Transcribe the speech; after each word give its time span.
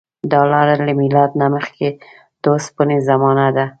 دا 0.31 0.41
لاره 0.51 0.75
له 0.85 0.93
میلاد 1.01 1.31
نه 1.41 1.47
مخکې 1.55 1.87
د 2.41 2.43
اوسپنې 2.53 2.97
زمانې 3.09 3.47
ده. 3.55 3.65